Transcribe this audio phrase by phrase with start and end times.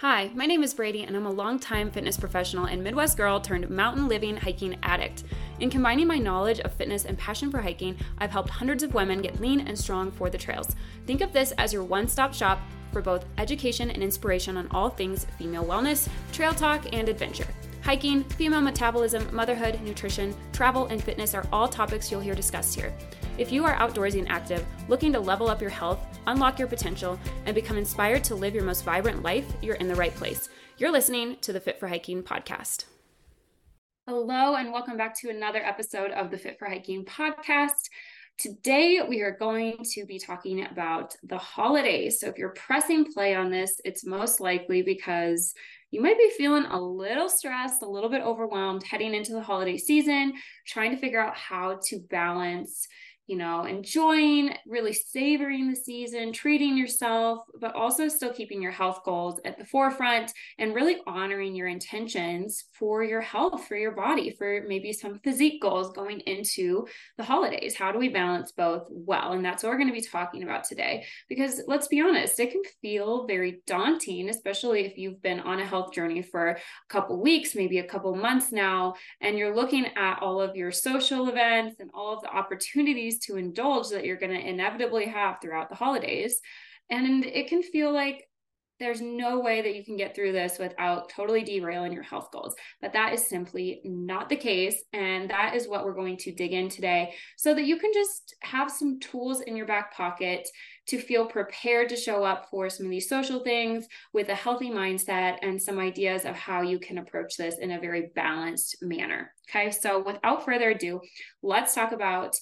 [0.00, 3.68] Hi, my name is Brady, and I'm a longtime fitness professional and Midwest girl turned
[3.68, 5.24] mountain living hiking addict.
[5.58, 9.20] In combining my knowledge of fitness and passion for hiking, I've helped hundreds of women
[9.20, 10.76] get lean and strong for the trails.
[11.04, 12.60] Think of this as your one stop shop
[12.92, 17.48] for both education and inspiration on all things female wellness, trail talk, and adventure.
[17.82, 22.94] Hiking, female metabolism, motherhood, nutrition, travel, and fitness are all topics you'll hear discussed here.
[23.38, 27.20] If you are outdoorsy and active, looking to level up your health, unlock your potential,
[27.46, 30.48] and become inspired to live your most vibrant life, you're in the right place.
[30.76, 32.86] You're listening to the Fit for Hiking podcast.
[34.08, 37.88] Hello, and welcome back to another episode of the Fit for Hiking podcast.
[38.38, 42.18] Today, we are going to be talking about the holidays.
[42.18, 45.54] So, if you're pressing play on this, it's most likely because
[45.92, 49.76] you might be feeling a little stressed, a little bit overwhelmed heading into the holiday
[49.76, 50.34] season,
[50.66, 52.86] trying to figure out how to balance
[53.28, 59.00] you know, enjoying, really savoring the season, treating yourself, but also still keeping your health
[59.04, 64.30] goals at the forefront and really honoring your intentions for your health, for your body,
[64.30, 66.86] for maybe some physique goals going into
[67.18, 67.74] the holidays.
[67.74, 69.32] How do we balance both well?
[69.32, 71.04] And that's what we're going to be talking about today.
[71.28, 75.66] Because let's be honest, it can feel very daunting, especially if you've been on a
[75.66, 76.58] health journey for a
[76.88, 81.28] couple weeks, maybe a couple months now, and you're looking at all of your social
[81.28, 85.68] events and all of the opportunities to indulge that you're going to inevitably have throughout
[85.68, 86.40] the holidays.
[86.90, 88.24] And it can feel like
[88.80, 92.54] there's no way that you can get through this without totally derailing your health goals.
[92.80, 94.84] But that is simply not the case.
[94.92, 98.36] And that is what we're going to dig in today so that you can just
[98.42, 100.48] have some tools in your back pocket
[100.86, 104.70] to feel prepared to show up for some of these social things with a healthy
[104.70, 109.32] mindset and some ideas of how you can approach this in a very balanced manner.
[109.50, 109.70] Okay.
[109.70, 111.00] So without further ado,
[111.42, 112.38] let's talk about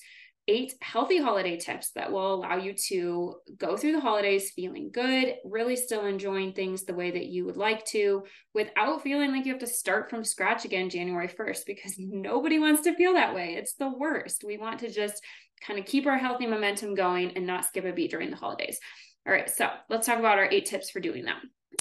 [0.49, 5.35] eight healthy holiday tips that will allow you to go through the holidays feeling good,
[5.45, 9.53] really still enjoying things the way that you would like to without feeling like you
[9.53, 13.55] have to start from scratch again January 1st because nobody wants to feel that way.
[13.55, 14.45] It's the worst.
[14.47, 15.21] We want to just
[15.67, 18.79] kind of keep our healthy momentum going and not skip a beat during the holidays.
[19.27, 21.39] All right, so let's talk about our eight tips for doing that.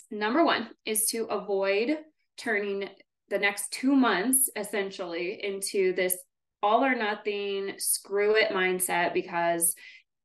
[0.09, 1.97] Number one is to avoid
[2.37, 2.89] turning
[3.29, 6.17] the next two months essentially into this
[6.65, 9.75] all or nothing, screw it mindset because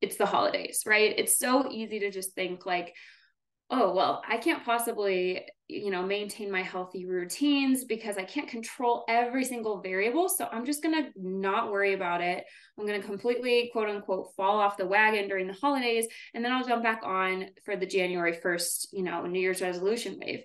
[0.01, 1.15] it's the holidays, right?
[1.19, 2.95] It's so easy to just think like,
[3.69, 9.05] oh, well, I can't possibly, you know, maintain my healthy routines because I can't control
[9.09, 10.29] every single variable.
[10.29, 12.45] So I'm just going to not worry about it.
[12.79, 16.07] I'm going to completely, quote unquote, fall off the wagon during the holidays.
[16.35, 20.19] And then I'll jump back on for the January 1st, you know, New Year's resolution
[20.19, 20.43] wave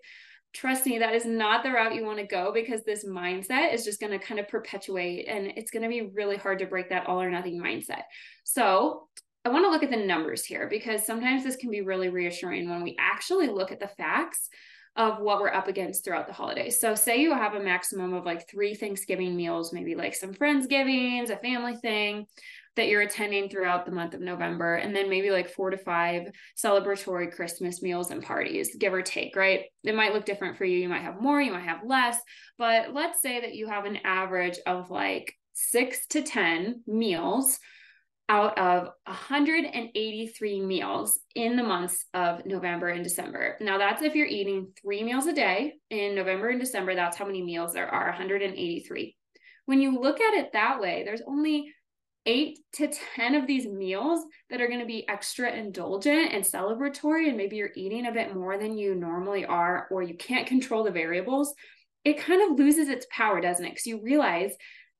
[0.55, 3.83] trust me, that is not the route you want to go because this mindset is
[3.83, 6.89] just going to kind of perpetuate and it's going to be really hard to break
[6.89, 8.03] that all or nothing mindset.
[8.43, 9.07] So,
[9.43, 12.67] I want to look at the numbers here because sometimes this can be really reassuring
[12.67, 14.49] when we actually look at the facts
[14.95, 16.79] of what we're up against throughout the holidays.
[16.79, 21.29] So, say you have a maximum of like three Thanksgiving meals, maybe like some Friendsgivings,
[21.29, 22.25] a family thing
[22.75, 26.23] that you're attending throughout the month of November, and then maybe like four to five
[26.57, 29.65] celebratory Christmas meals and parties, give or take, right?
[29.83, 30.77] It might look different for you.
[30.77, 32.19] You might have more, you might have less,
[32.57, 37.59] but let's say that you have an average of like six to 10 meals
[38.27, 43.55] out of 183 meals in the months of November and December.
[43.61, 47.25] Now, that's if you're eating three meals a day in November and December, that's how
[47.25, 49.15] many meals there are 183.
[49.67, 51.71] When you look at it that way, there's only
[52.25, 57.27] eight to 10 of these meals that are going to be extra indulgent and celebratory,
[57.27, 60.83] and maybe you're eating a bit more than you normally are, or you can't control
[60.83, 61.53] the variables,
[62.03, 63.69] it kind of loses its power, doesn't it?
[63.69, 64.51] Because you realize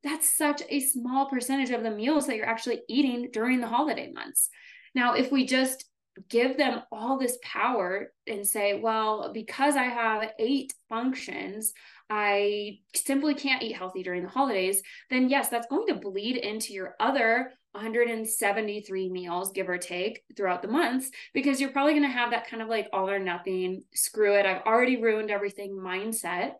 [0.04, 4.12] that's such a small percentage of the meals that you're actually eating during the holiday
[4.12, 4.50] months.
[4.94, 5.86] Now, if we just
[6.30, 11.74] give them all this power and say, well, because I have eight functions,
[12.10, 16.74] I simply can't eat healthy during the holidays, then yes, that's going to bleed into
[16.74, 22.10] your other 173 meals, give or take, throughout the months, because you're probably going to
[22.10, 26.54] have that kind of like all or nothing, screw it, I've already ruined everything mindset.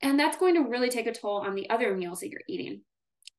[0.00, 2.82] And that's going to really take a toll on the other meals that you're eating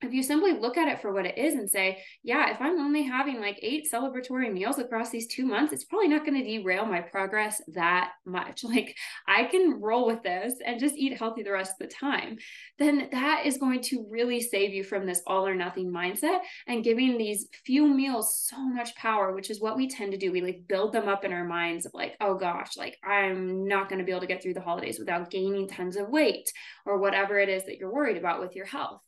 [0.02, 2.80] if you simply look at it for what it is and say, yeah, if I'm
[2.80, 6.44] only having like eight celebratory meals across these two months, it's probably not going to
[6.44, 8.64] derail my progress that much.
[8.70, 8.96] Like
[9.28, 12.38] I can roll with this and just eat healthy the rest of the time.
[12.78, 16.84] Then that is going to really save you from this all or nothing mindset and
[16.84, 20.32] giving these few meals so much power, which is what we tend to do.
[20.32, 23.90] We like build them up in our minds of like, oh gosh, like I'm not
[23.90, 26.52] going to be able to get through the holidays without gaining tons of weight
[26.86, 29.02] or whatever it is that you're worried about with your health.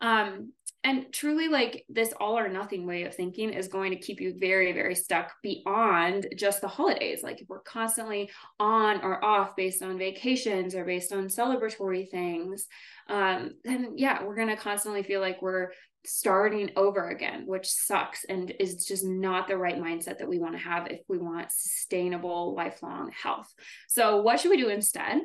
[0.00, 0.52] Um,
[0.84, 4.34] and truly like this all or nothing way of thinking is going to keep you
[4.38, 7.24] very very stuck beyond just the holidays.
[7.24, 12.66] Like if we're constantly on or off based on vacations or based on celebratory things
[13.08, 15.70] um then yeah we're going to constantly feel like we're
[16.04, 20.54] starting over again which sucks and is just not the right mindset that we want
[20.54, 23.52] to have if we want sustainable lifelong health.
[23.88, 25.20] So what should we do instead?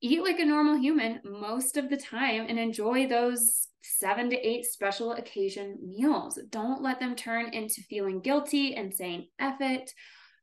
[0.00, 4.64] Eat like a normal human most of the time and enjoy those seven to eight
[4.64, 6.38] special occasion meals.
[6.50, 9.92] Don't let them turn into feeling guilty and saying, F it.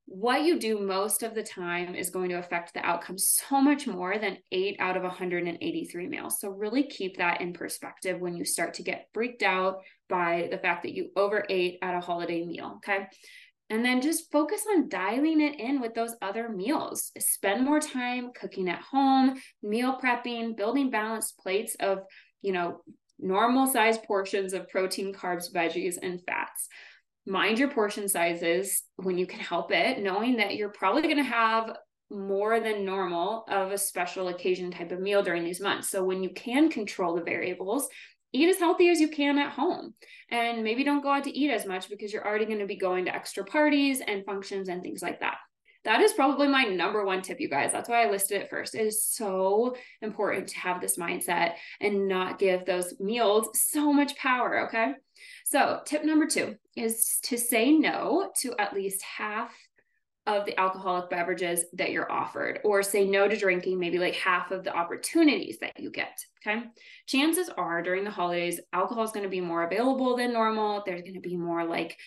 [0.10, 3.88] What you do most of the time is going to affect the outcome so much
[3.88, 6.40] more than eight out of 183 meals.
[6.40, 10.60] So, really keep that in perspective when you start to get freaked out by the
[10.60, 12.78] fact that you overate at a holiday meal.
[12.78, 13.08] Okay.
[13.70, 17.12] And then just focus on dialing it in with those other meals.
[17.20, 22.00] Spend more time cooking at home, meal prepping, building balanced plates of,
[22.42, 22.80] you know,
[23.20, 26.68] normal size portions of protein, carbs, veggies, and fats.
[27.26, 31.24] Mind your portion sizes when you can help it, knowing that you're probably going to
[31.24, 31.76] have
[32.10, 35.90] more than normal of a special occasion type of meal during these months.
[35.90, 37.90] So when you can control the variables,
[38.32, 39.94] eat as healthy as you can at home
[40.32, 42.78] and maybe don't go out to eat as much because you're already going to be
[42.78, 45.38] going to extra parties and functions and things like that
[45.88, 48.76] that is probably my number one tip you guys that's why i listed it first
[48.76, 54.16] it is so important to have this mindset and not give those meals so much
[54.18, 54.94] power okay
[55.46, 59.52] so tip number two is to say no to at least half
[60.28, 64.52] of the alcoholic beverages that you're offered, or say no to drinking maybe like half
[64.52, 66.20] of the opportunities that you get.
[66.46, 66.64] Okay.
[67.08, 70.84] Chances are during the holidays, alcohol is going to be more available than normal.
[70.86, 71.98] There's going to be more like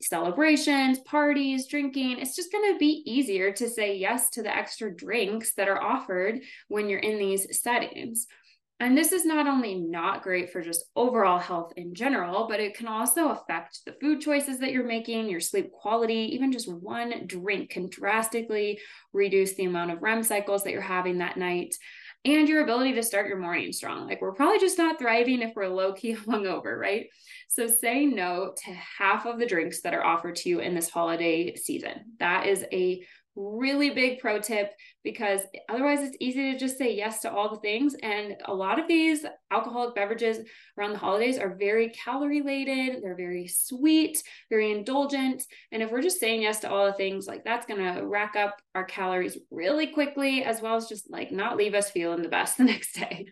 [0.00, 2.18] celebrations, parties, drinking.
[2.18, 5.82] It's just going to be easier to say yes to the extra drinks that are
[5.82, 8.26] offered when you're in these settings.
[8.80, 12.76] And this is not only not great for just overall health in general, but it
[12.76, 16.30] can also affect the food choices that you're making, your sleep quality.
[16.32, 18.78] Even just one drink can drastically
[19.12, 21.74] reduce the amount of REM cycles that you're having that night
[22.24, 24.06] and your ability to start your morning strong.
[24.06, 27.06] Like we're probably just not thriving if we're low key hungover, right?
[27.48, 30.90] So say no to half of the drinks that are offered to you in this
[30.90, 32.16] holiday season.
[32.18, 33.04] That is a
[33.38, 34.72] really big pro tip
[35.04, 37.94] because otherwise it's easy to just say yes to all the things.
[38.02, 40.38] And a lot of these alcoholic beverages
[40.76, 45.44] around the holidays are very calorie laden they're very sweet very indulgent.
[45.72, 48.34] And if we're just saying yes to all the things like that's going to rack
[48.34, 52.28] up our calories really quickly as well as just like not leave us feeling the
[52.28, 53.26] best the next day.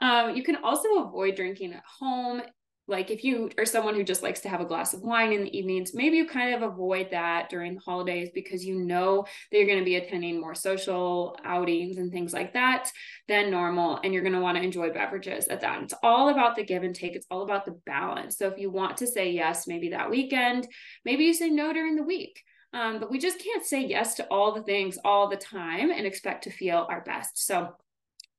[0.00, 2.42] Um, you can also avoid drinking at home
[2.88, 5.44] like if you are someone who just likes to have a glass of wine in
[5.44, 9.58] the evenings maybe you kind of avoid that during the holidays because you know that
[9.58, 12.90] you're going to be attending more social outings and things like that
[13.28, 15.82] than normal and you're going to want to enjoy beverages at that.
[15.82, 17.14] It's all about the give and take.
[17.14, 18.36] It's all about the balance.
[18.36, 20.66] So if you want to say yes maybe that weekend
[21.04, 22.42] maybe you say no during the week.
[22.74, 26.06] Um, but we just can't say yes to all the things all the time and
[26.06, 27.46] expect to feel our best.
[27.46, 27.68] So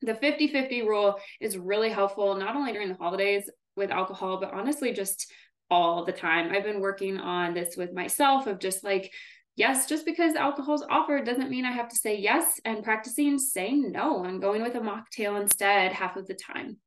[0.01, 4.53] the 50 50 rule is really helpful, not only during the holidays, with alcohol, but
[4.53, 5.31] honestly, just
[5.69, 6.51] all the time.
[6.51, 9.11] I've been working on this with myself of just like,
[9.55, 13.39] yes, just because alcohol is offered doesn't mean I have to say yes, and practicing
[13.39, 16.77] saying no and going with a mocktail instead half of the time.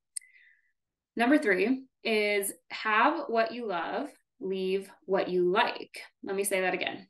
[1.17, 4.09] Number three is have what you love,
[4.41, 6.01] leave what you like.
[6.23, 7.09] Let me say that again.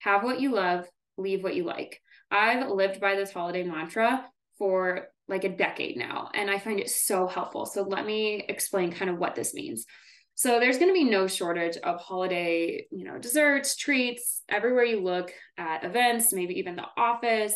[0.00, 0.86] Have what you love,
[1.16, 2.00] leave what you like.
[2.30, 4.24] I've lived by this holiday mantra
[4.58, 7.64] for like a decade now, and I find it so helpful.
[7.64, 9.86] So let me explain kind of what this means.
[10.34, 15.00] So there's going to be no shortage of holiday, you know, desserts, treats, everywhere you
[15.00, 17.54] look at events, maybe even the office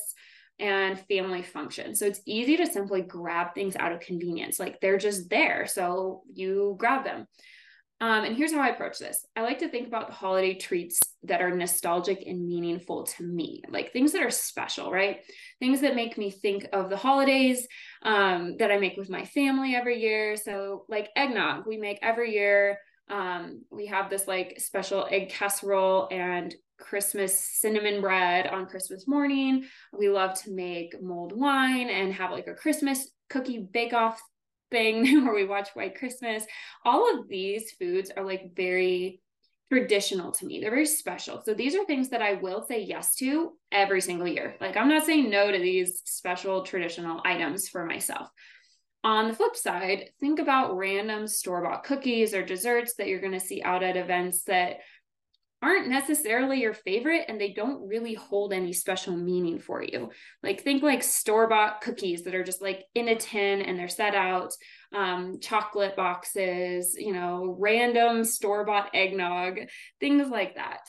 [0.59, 1.99] and family functions.
[1.99, 4.61] So it's easy to simply grab things out of convenience.
[4.61, 5.67] Like they're just there.
[5.67, 7.27] So you grab them.
[8.05, 11.01] Um, and here's how I approach this I like to think about the holiday treats
[11.23, 15.21] that are nostalgic and meaningful to me, like things that are special, right?
[15.59, 17.67] Things that make me think of the holidays
[18.03, 20.37] um, that I make with my family every year.
[20.37, 22.79] So, like eggnog, we make every year.
[23.09, 29.65] Um, we have this like special egg casserole and Christmas cinnamon bread on Christmas morning.
[29.99, 34.21] We love to make mulled wine and have like a Christmas cookie bake off
[34.75, 36.45] thing where we watch White Christmas.
[36.85, 39.21] All of these foods are like very
[39.73, 40.61] traditional to me.
[40.61, 41.43] They're very special.
[41.45, 44.57] So these are things that I will say yes to every single year.
[44.61, 48.29] Like I'm not saying no to these special traditional items for myself.
[49.05, 53.33] On the flip side, think about random store bought cookies or desserts that you're going
[53.33, 54.79] to see out at events that
[55.65, 60.11] aren't necessarily your favorite and they don't really hold any special meaning for you.
[60.43, 64.15] Like think like store-bought cookies that are just like in a tin and they're set
[64.15, 64.53] out,
[64.93, 69.61] um, chocolate boxes, you know, random store-bought eggnog,
[70.01, 70.81] things like that.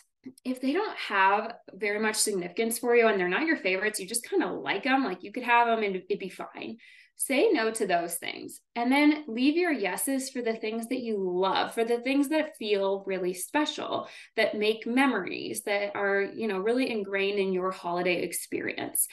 [0.43, 4.07] If they don't have very much significance for you and they're not your favorites, you
[4.07, 6.77] just kind of like them, like you could have them and it'd be fine
[7.17, 11.17] say no to those things and then leave your yeses for the things that you
[11.17, 16.57] love for the things that feel really special that make memories that are you know
[16.57, 19.07] really ingrained in your holiday experience.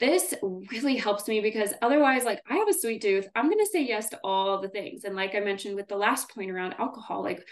[0.00, 3.28] This really helps me because otherwise like i have a sweet tooth.
[3.36, 5.04] I'm going to say yes to all the things.
[5.04, 7.46] And like i mentioned with the last point around alcohol like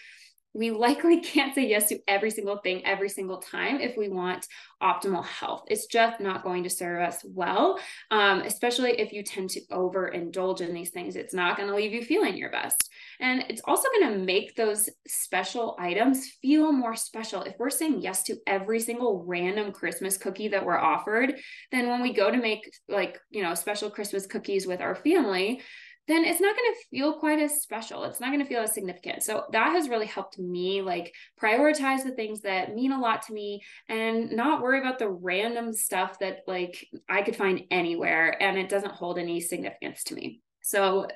[0.54, 4.46] we likely can't say yes to every single thing every single time if we want
[4.82, 5.64] optimal health.
[5.68, 7.78] It's just not going to serve us well,
[8.10, 11.16] um, especially if you tend to overindulge in these things.
[11.16, 12.88] It's not going to leave you feeling your best.
[13.20, 17.42] And it's also going to make those special items feel more special.
[17.42, 21.34] If we're saying yes to every single random Christmas cookie that we're offered,
[21.70, 25.60] then when we go to make like, you know, special Christmas cookies with our family,
[26.10, 28.04] then it's not going to feel quite as special.
[28.04, 29.22] It's not going to feel as significant.
[29.22, 33.32] So that has really helped me like prioritize the things that mean a lot to
[33.32, 38.58] me and not worry about the random stuff that like I could find anywhere and
[38.58, 40.40] it doesn't hold any significance to me.
[40.62, 41.06] So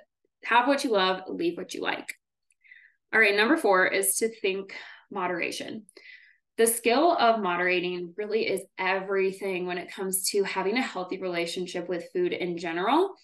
[0.44, 2.14] have what you love, leave what you like.
[3.12, 4.74] All right, number 4 is to think
[5.10, 5.84] moderation.
[6.56, 11.88] The skill of moderating really is everything when it comes to having a healthy relationship
[11.88, 13.14] with food in general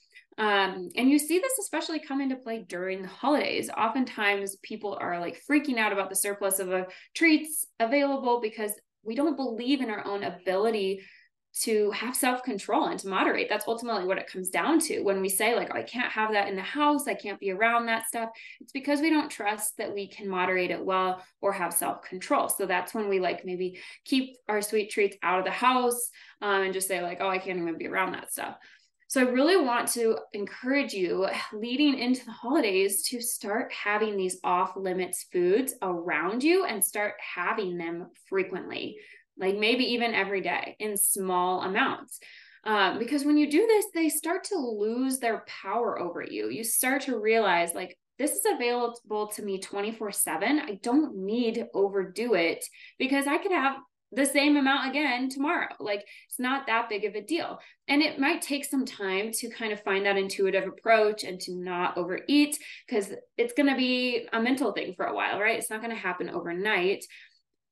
[0.40, 3.68] um, and you see this especially come into play during the holidays.
[3.76, 9.14] Oftentimes, people are like freaking out about the surplus of uh, treats available because we
[9.14, 11.02] don't believe in our own ability
[11.52, 13.50] to have self control and to moderate.
[13.50, 15.02] That's ultimately what it comes down to.
[15.02, 17.50] When we say, like, oh, I can't have that in the house, I can't be
[17.50, 18.30] around that stuff,
[18.62, 22.48] it's because we don't trust that we can moderate it well or have self control.
[22.48, 26.08] So that's when we like maybe keep our sweet treats out of the house
[26.40, 28.56] um, and just say, like, oh, I can't even be around that stuff.
[29.10, 34.38] So I really want to encourage you leading into the holidays to start having these
[34.44, 38.98] off limits foods around you and start having them frequently,
[39.36, 42.20] like maybe even every day in small amounts.
[42.62, 46.48] Um, because when you do this, they start to lose their power over you.
[46.48, 50.60] You start to realize, like, this is available to me 24 7.
[50.60, 52.64] I don't need to overdo it
[52.96, 53.74] because I could have
[54.12, 55.68] the same amount again tomorrow.
[55.78, 57.60] Like it's not that big of a deal.
[57.88, 61.54] And it might take some time to kind of find that intuitive approach and to
[61.54, 65.58] not overeat because it's going to be a mental thing for a while, right?
[65.58, 67.04] It's not going to happen overnight.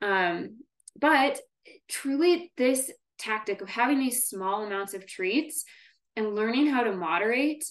[0.01, 0.59] Um,
[0.99, 1.41] but
[1.89, 5.65] truly, this tactic of having these small amounts of treats
[6.17, 7.65] and learning how to moderate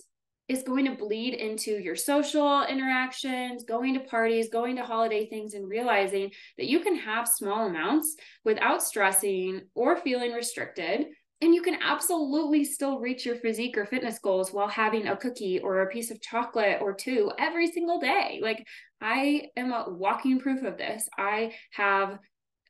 [0.47, 5.53] is going to bleed into your social interactions, going to parties, going to holiday things,
[5.53, 11.07] and realizing that you can have small amounts without stressing or feeling restricted.
[11.41, 15.59] And you can absolutely still reach your physique or fitness goals while having a cookie
[15.59, 18.39] or a piece of chocolate or two every single day.
[18.41, 18.65] Like,
[19.01, 21.07] I am a walking proof of this.
[21.15, 22.17] I have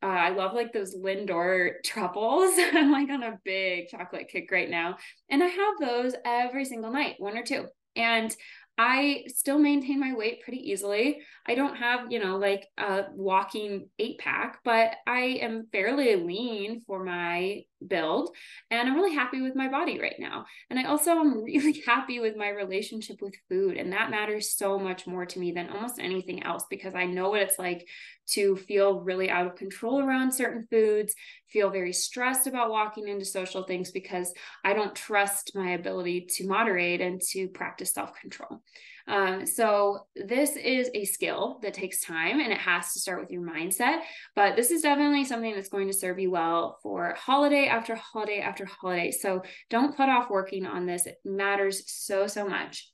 [0.03, 2.51] uh, I love like those Lindor truffles.
[2.57, 4.97] I'm like on a big chocolate kick right now.
[5.29, 7.65] And I have those every single night, one or two.
[7.95, 8.35] And
[8.79, 11.21] I still maintain my weight pretty easily.
[11.47, 16.83] I don't have, you know, like a walking eight pack, but I am fairly lean
[16.85, 18.35] for my build
[18.69, 20.45] and I'm really happy with my body right now.
[20.69, 24.77] And I also am really happy with my relationship with food and that matters so
[24.77, 27.87] much more to me than almost anything else because I know what it's like
[28.27, 31.15] to feel really out of control around certain foods,
[31.49, 36.47] feel very stressed about walking into social things because I don't trust my ability to
[36.47, 38.61] moderate and to practice self-control.
[39.07, 43.31] Um, so this is a skill that takes time and it has to start with
[43.31, 44.01] your mindset.
[44.35, 48.39] But this is definitely something that's going to serve you well for holiday after holiday
[48.39, 49.11] after holiday.
[49.11, 51.05] So don't put off working on this.
[51.05, 52.91] It matters so, so much.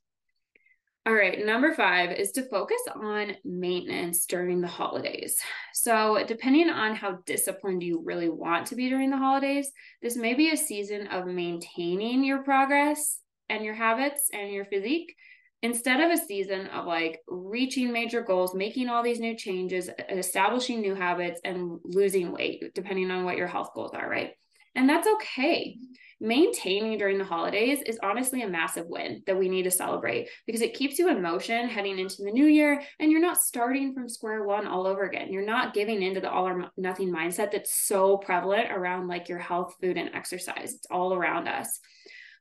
[1.06, 5.38] All right, number five is to focus on maintenance during the holidays.
[5.74, 9.70] So, depending on how disciplined you really want to be during the holidays,
[10.02, 13.20] this may be a season of maintaining your progress
[13.50, 15.14] and your habits and your physique
[15.62, 20.80] instead of a season of like reaching major goals, making all these new changes, establishing
[20.80, 24.32] new habits, and losing weight, depending on what your health goals are, right?
[24.76, 25.78] And that's okay.
[26.24, 30.62] Maintaining during the holidays is honestly a massive win that we need to celebrate because
[30.62, 34.08] it keeps you in motion heading into the new year and you're not starting from
[34.08, 35.34] square one all over again.
[35.34, 39.38] You're not giving into the all or nothing mindset that's so prevalent around like your
[39.38, 40.74] health, food, and exercise.
[40.74, 41.82] It's all around us.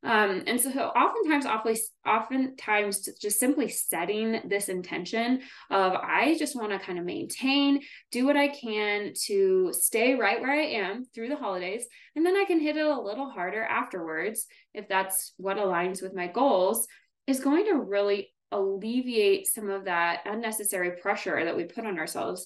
[0.05, 6.73] Um, and so oftentimes, awfully, oftentimes just simply setting this intention of I just want
[6.73, 7.81] to kind of maintain,
[8.11, 11.85] do what I can to stay right where I am through the holidays,
[12.17, 16.15] and then I can hit it a little harder afterwards if that's what aligns with
[16.15, 16.89] my goals,
[17.29, 22.45] is going to really alleviate some of that unnecessary pressure that we put on ourselves.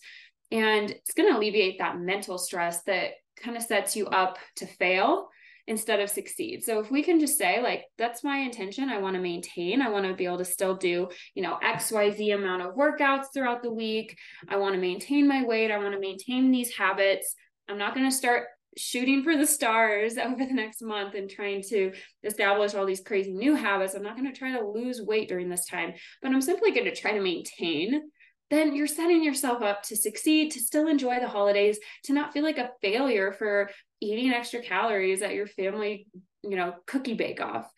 [0.53, 4.67] And it's going to alleviate that mental stress that kind of sets you up to
[4.67, 5.29] fail
[5.67, 6.63] instead of succeed.
[6.63, 9.89] So if we can just say like that's my intention, I want to maintain, I
[9.89, 13.73] want to be able to still do, you know, XYZ amount of workouts throughout the
[13.73, 14.17] week.
[14.49, 17.35] I want to maintain my weight, I want to maintain these habits.
[17.69, 18.45] I'm not going to start
[18.77, 21.93] shooting for the stars over the next month and trying to
[22.23, 23.95] establish all these crazy new habits.
[23.95, 26.85] I'm not going to try to lose weight during this time, but I'm simply going
[26.85, 28.03] to try to maintain
[28.51, 32.45] then you're setting yourself up to succeed, to still enjoy the holidays, to not feel
[32.45, 36.07] like a failure for eating extra calories at your family,
[36.43, 37.71] you know, cookie bake off.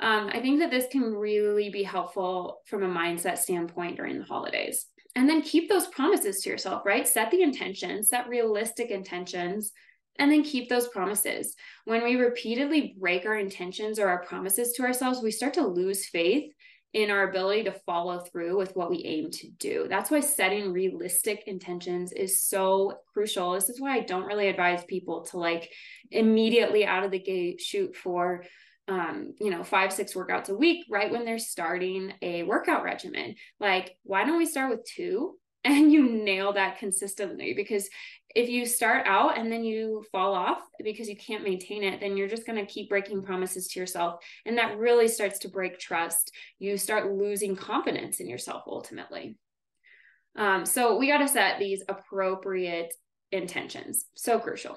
[0.00, 4.24] Um, I think that this can really be helpful from a mindset standpoint during the
[4.24, 4.86] holidays.
[5.14, 7.08] And then keep those promises to yourself, right?
[7.08, 9.72] Set the intentions, set realistic intentions,
[10.18, 11.54] and then keep those promises.
[11.84, 16.08] When we repeatedly break our intentions or our promises to ourselves, we start to lose
[16.08, 16.52] faith
[16.92, 19.86] in our ability to follow through with what we aim to do.
[19.88, 23.52] That's why setting realistic intentions is so crucial.
[23.52, 25.70] This is why I don't really advise people to like
[26.10, 28.44] immediately out of the gate shoot for
[28.88, 33.34] um, you know, five, six workouts a week right when they're starting a workout regimen.
[33.58, 37.88] Like, why don't we start with two and you nail that consistently because
[38.36, 42.18] if you start out and then you fall off because you can't maintain it then
[42.18, 44.22] you're just going to keep breaking promises to yourself.
[44.44, 46.30] And that really starts to break trust.
[46.58, 49.38] You start losing confidence in yourself ultimately.
[50.36, 52.92] Um, so we got to set these appropriate
[53.32, 54.04] intentions.
[54.14, 54.76] So crucial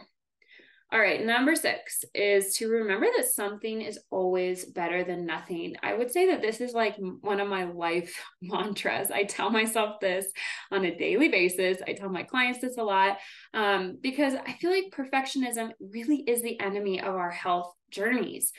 [0.92, 5.76] all right, number six is to remember that something is always better than nothing.
[5.84, 9.12] I would say that this is like one of my life mantras.
[9.12, 10.26] I tell myself this
[10.72, 11.78] on a daily basis.
[11.88, 13.20] I tell my clients this a lot
[13.54, 18.52] um, because I feel like perfectionism really is the enemy of our health journeys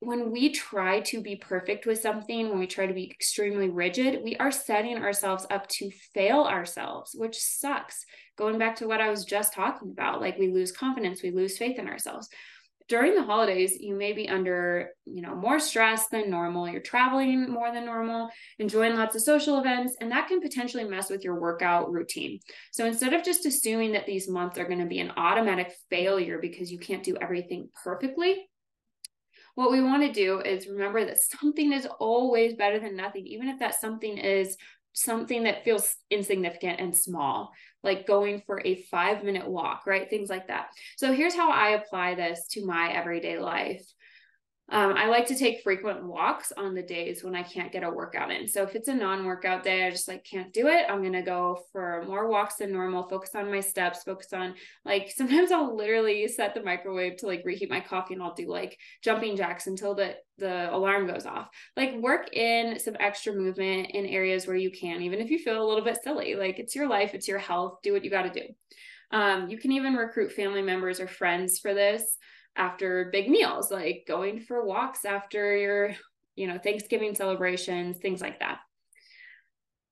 [0.00, 4.22] when we try to be perfect with something, when we try to be extremely rigid,
[4.22, 8.04] we are setting ourselves up to fail ourselves, which sucks.
[8.36, 11.56] Going back to what I was just talking about, like we lose confidence, we lose
[11.56, 12.28] faith in ourselves.
[12.88, 16.68] During the holidays, you may be under, you know, more stress than normal.
[16.68, 18.28] You're traveling more than normal,
[18.60, 22.38] enjoying lots of social events, and that can potentially mess with your workout routine.
[22.70, 26.38] So instead of just assuming that these months are going to be an automatic failure
[26.40, 28.46] because you can't do everything perfectly,
[29.56, 33.48] what we want to do is remember that something is always better than nothing, even
[33.48, 34.56] if that something is
[34.92, 37.50] something that feels insignificant and small,
[37.82, 40.08] like going for a five minute walk, right?
[40.10, 40.68] Things like that.
[40.98, 43.82] So here's how I apply this to my everyday life.
[44.68, 47.90] Um, I like to take frequent walks on the days when I can't get a
[47.90, 48.48] workout in.
[48.48, 50.86] So if it's a non-workout day, I just like can't do it.
[50.88, 55.12] I'm gonna go for more walks than normal, focus on my steps, focus on like
[55.16, 58.76] sometimes I'll literally set the microwave to like reheat my coffee and I'll do like
[59.02, 61.48] jumping jacks until the the alarm goes off.
[61.76, 65.62] Like work in some extra movement in areas where you can, even if you feel
[65.62, 66.34] a little bit silly.
[66.34, 68.42] Like it's your life, it's your health, do what you gotta do.
[69.12, 72.18] Um, you can even recruit family members or friends for this
[72.56, 75.94] after big meals, like going for walks after your,
[76.34, 78.58] you know, Thanksgiving celebrations, things like that.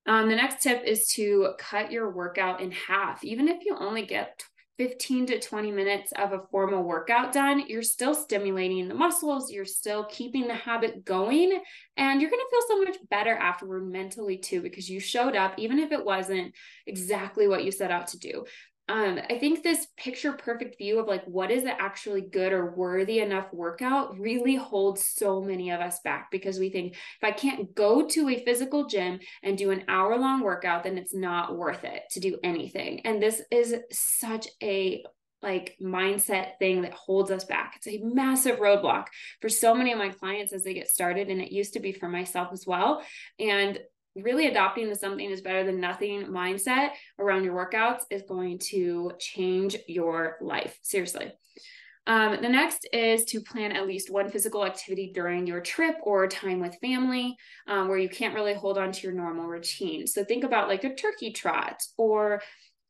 [0.07, 3.23] Um, the next tip is to cut your workout in half.
[3.23, 4.43] Even if you only get
[4.77, 9.63] 15 to 20 minutes of a formal workout done, you're still stimulating the muscles, you're
[9.63, 11.59] still keeping the habit going,
[11.95, 15.53] and you're going to feel so much better afterward mentally too because you showed up,
[15.57, 16.53] even if it wasn't
[16.85, 18.43] exactly what you set out to do
[18.87, 22.75] um, I think this picture perfect view of like what is it actually good or
[22.75, 27.31] worthy enough workout really holds so many of us back because we think if I
[27.31, 31.57] can't go to a physical gym and do an hour long workout, then it's not
[31.57, 33.01] worth it to do anything.
[33.05, 35.03] And this is such a
[35.41, 37.73] like mindset thing that holds us back.
[37.77, 39.05] It's a massive roadblock
[39.41, 41.29] for so many of my clients as they get started.
[41.29, 43.03] And it used to be for myself as well.
[43.39, 43.79] And
[44.15, 49.11] really adopting the something is better than nothing mindset around your workouts is going to
[49.19, 50.77] change your life.
[50.81, 51.31] Seriously.
[52.07, 56.27] Um, the next is to plan at least one physical activity during your trip or
[56.27, 57.35] time with family
[57.67, 60.05] um, where you can't really hold on to your normal routine.
[60.05, 62.41] So think about like a turkey trot or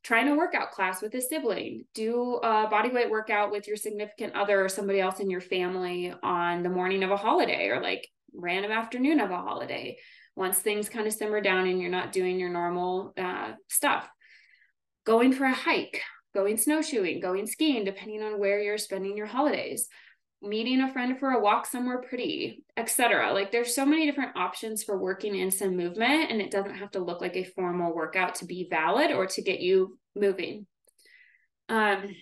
[0.04, 4.34] trying a workout class with a sibling, do a body weight workout with your significant
[4.34, 8.06] other or somebody else in your family on the morning of a holiday or like
[8.34, 9.96] random afternoon of a holiday
[10.36, 14.08] once things kind of simmer down and you're not doing your normal uh, stuff.
[15.04, 16.02] Going for a hike,
[16.34, 19.88] going snowshoeing, going skiing, depending on where you're spending your holidays.
[20.42, 23.32] meeting a friend for a walk somewhere pretty, etc.
[23.32, 26.90] Like there's so many different options for working in some movement and it doesn't have
[26.92, 30.66] to look like a formal workout to be valid or to get you moving.
[31.68, 32.14] Um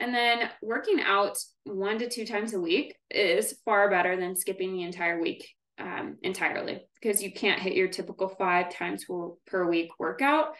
[0.00, 4.72] and then working out one to two times a week is far better than skipping
[4.72, 9.06] the entire week um, entirely because you can't hit your typical five times
[9.46, 10.54] per week workout.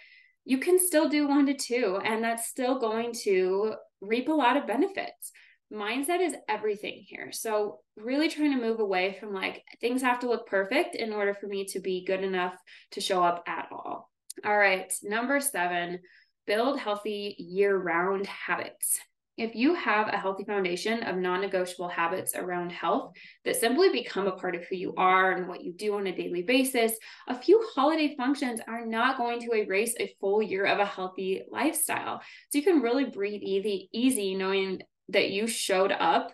[0.45, 4.57] You can still do one to two, and that's still going to reap a lot
[4.57, 5.33] of benefits
[5.73, 7.33] mindset is everything here.
[7.33, 11.35] So, really trying to move away from like things have to look perfect in order
[11.35, 12.55] for me to be good enough
[12.93, 14.11] to show up at all.
[14.45, 16.01] All right, number seven,
[16.47, 18.99] build healthy year round habits.
[19.39, 23.13] If you have a healthy foundation of non negotiable habits around health
[23.45, 26.15] that simply become a part of who you are and what you do on a
[26.15, 26.93] daily basis,
[27.29, 31.43] a few holiday functions are not going to erase a full year of a healthy
[31.51, 32.21] lifestyle.
[32.51, 36.33] So you can really breathe easy, easy knowing that you showed up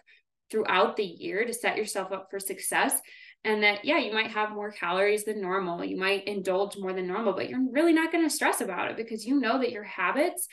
[0.51, 3.01] throughout the year to set yourself up for success
[3.45, 7.07] and that yeah you might have more calories than normal you might indulge more than
[7.07, 9.85] normal but you're really not going to stress about it because you know that your
[9.85, 10.49] habits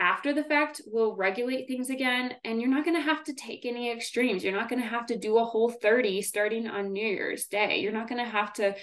[0.00, 3.66] after the fact will regulate things again and you're not going to have to take
[3.66, 7.06] any extremes you're not going to have to do a whole 30 starting on new
[7.06, 8.74] year's day you're not going to have to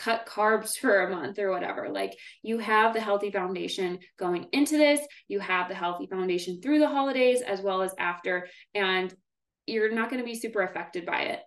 [0.00, 1.88] cut carbs for a month or whatever.
[1.90, 6.78] Like you have the healthy foundation going into this, you have the healthy foundation through
[6.78, 9.14] the holidays as well as after, and
[9.66, 11.40] you're not going to be super affected by it.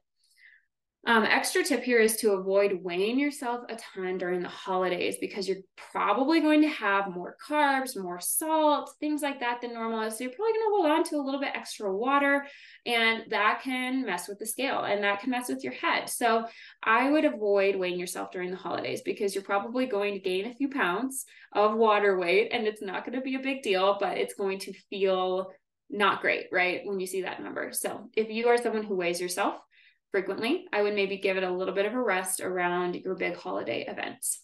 [1.05, 5.49] Um, extra tip here is to avoid weighing yourself a ton during the holidays because
[5.49, 5.57] you're
[5.91, 10.09] probably going to have more carbs, more salt, things like that than normal.
[10.09, 12.47] So you're probably going to hold on to a little bit extra water,
[12.85, 16.09] and that can mess with the scale and that can mess with your head.
[16.09, 16.45] So
[16.81, 20.55] I would avoid weighing yourself during the holidays because you're probably going to gain a
[20.55, 24.17] few pounds of water weight, and it's not going to be a big deal, but
[24.17, 25.51] it's going to feel
[25.89, 26.79] not great, right?
[26.85, 27.73] When you see that number.
[27.73, 29.55] So if you are someone who weighs yourself,
[30.13, 33.35] frequently, I would maybe give it a little bit of a rest around your big
[33.35, 34.39] holiday events.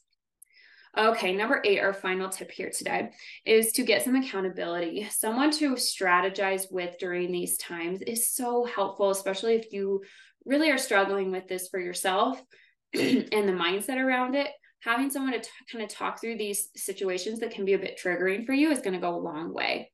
[0.97, 3.11] Okay, number eight, our final tip here today
[3.45, 5.07] is to get some accountability.
[5.11, 10.01] Someone to strategize with during these times is so helpful, especially if you
[10.43, 12.41] really are struggling with this for yourself
[12.95, 14.49] and the mindset around it.
[14.79, 17.99] Having someone to t- kind of talk through these situations that can be a bit
[18.03, 19.91] triggering for you is going to go a long way.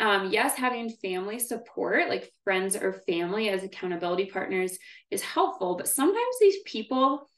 [0.00, 4.76] Um, yes, having family support, like friends or family as accountability partners,
[5.10, 7.30] is helpful, but sometimes these people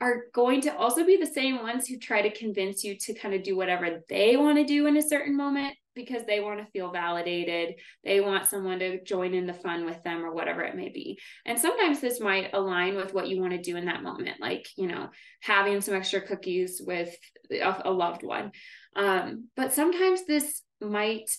[0.00, 3.34] are going to also be the same ones who try to convince you to kind
[3.34, 6.70] of do whatever they want to do in a certain moment because they want to
[6.72, 7.76] feel validated.
[8.04, 11.18] They want someone to join in the fun with them or whatever it may be.
[11.46, 14.66] And sometimes this might align with what you want to do in that moment, like,
[14.76, 17.16] you know, having some extra cookies with
[17.50, 18.50] a, loved one.
[18.96, 21.30] Um, but sometimes this might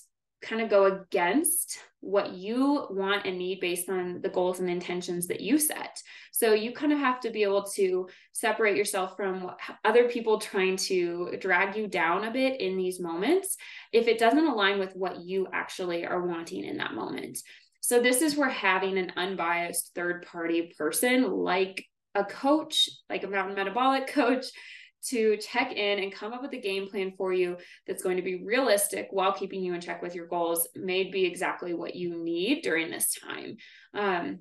[0.46, 5.26] kind of go against what you want and need based on the goals and intentions
[5.28, 6.00] that you set.
[6.32, 9.52] So you kind of have to be able to separate yourself from
[9.84, 13.58] other people trying to drag you down a bit in these moments
[13.92, 17.40] if it doesn't align with what you actually are wanting in that moment.
[17.82, 23.28] So this is where having an unbiased third party person like a coach, like a
[23.28, 24.46] mountain metabolic coach,
[25.10, 28.24] to check in and come up with a game plan for you that's going to
[28.24, 32.22] be realistic while keeping you in check with your goals may be exactly what you
[32.24, 33.58] need during this time.
[33.94, 34.40] Um,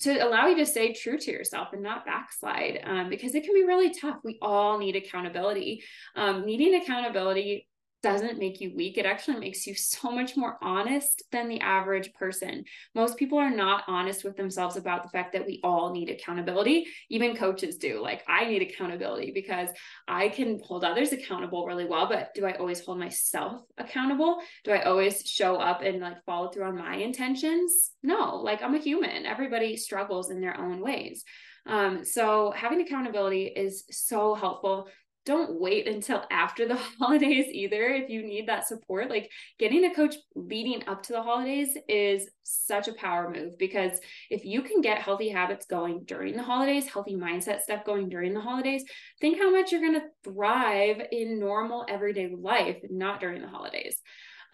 [0.00, 3.54] to allow you to stay true to yourself and not backslide um, because it can
[3.54, 4.16] be really tough.
[4.24, 5.84] We all need accountability.
[6.16, 7.68] Um, needing accountability
[8.04, 8.98] doesn't make you weak.
[8.98, 12.64] It actually makes you so much more honest than the average person.
[12.94, 16.86] Most people are not honest with themselves about the fact that we all need accountability.
[17.08, 18.02] Even coaches do.
[18.02, 19.70] Like, I need accountability because
[20.06, 24.38] I can hold others accountable really well, but do I always hold myself accountable?
[24.64, 27.92] Do I always show up and like follow through on my intentions?
[28.02, 29.24] No, like, I'm a human.
[29.24, 31.24] Everybody struggles in their own ways.
[31.66, 34.88] Um, so having accountability is so helpful
[35.24, 39.94] don't wait until after the holidays either if you need that support like getting a
[39.94, 43.98] coach leading up to the holidays is such a power move because
[44.30, 48.34] if you can get healthy habits going during the holidays healthy mindset stuff going during
[48.34, 48.84] the holidays
[49.20, 53.96] think how much you're going to thrive in normal everyday life not during the holidays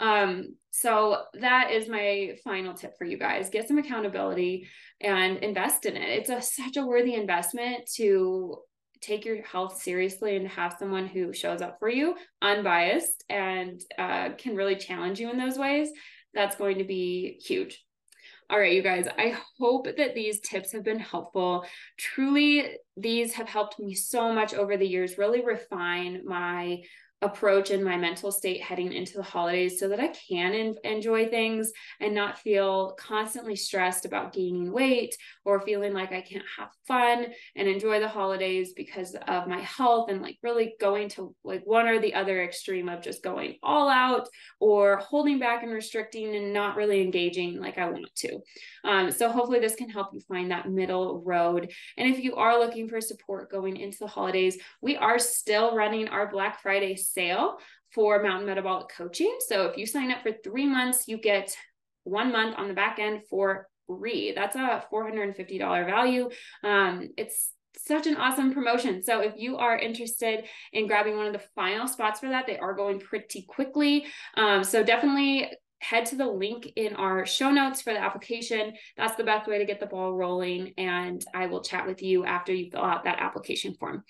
[0.01, 3.51] um, so that is my final tip for you guys.
[3.51, 4.67] Get some accountability
[5.01, 6.09] and invest in it.
[6.09, 8.57] It's a such a worthy investment to
[9.01, 14.31] take your health seriously and have someone who shows up for you unbiased and uh,
[14.37, 15.89] can really challenge you in those ways,
[16.35, 17.83] that's going to be huge.
[18.51, 21.65] All right, you guys, I hope that these tips have been helpful.
[21.97, 26.83] Truly, these have helped me so much over the years, really refine my
[27.23, 31.29] approach and my mental state heading into the holidays so that I can en- enjoy
[31.29, 36.71] things and not feel constantly stressed about gaining weight or feeling like I can't have
[36.89, 41.63] fun and enjoy the holidays because of my health and like really going to like
[41.67, 44.27] one or the other extreme of just going all out
[44.59, 48.39] or holding back and restricting and not really engaging like I want to.
[48.85, 51.71] Um, so hopefully this can help you find that middle road.
[51.99, 56.09] And if you are looking for support going into the holidays, we are still running
[56.09, 57.59] our Black Friday sale
[57.95, 59.37] for Mountain Metabolic Coaching.
[59.49, 61.57] So if you sign up for three months, you get
[62.05, 64.33] one month on the back end for free.
[64.33, 66.31] That's a $450 value.
[66.63, 69.03] Um, it's such an awesome promotion.
[69.03, 72.59] So if you are interested in grabbing one of the final spots for that, they
[72.59, 74.07] are going pretty quickly.
[74.37, 75.51] Um, so definitely
[75.81, 78.75] head to the link in our show notes for the application.
[78.97, 80.75] That's the best way to get the ball rolling.
[80.79, 84.05] And I will chat with you after you fill out that application form.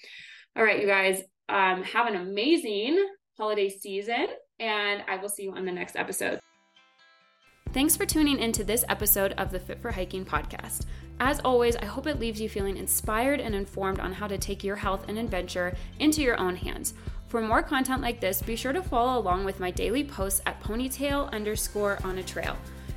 [0.57, 3.05] All right, you guys, um, have an amazing
[3.37, 4.27] holiday season,
[4.59, 6.41] and I will see you on the next episode.
[7.73, 10.87] Thanks for tuning into this episode of the Fit for Hiking podcast.
[11.21, 14.65] As always, I hope it leaves you feeling inspired and informed on how to take
[14.65, 16.95] your health and adventure into your own hands.
[17.31, 20.61] For more content like this, be sure to follow along with my daily posts at
[20.61, 22.57] ponytail underscore on a trail.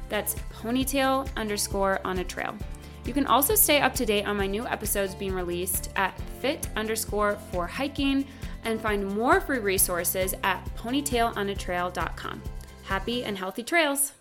[0.09, 2.57] That's ponytail underscore on a trail.
[3.05, 6.67] You can also stay up to date on my new episodes being released at fit
[6.75, 8.25] underscore for hiking
[8.63, 12.41] and find more free resources at ponytailonatrail.com.
[12.85, 14.13] Happy and healthy trails!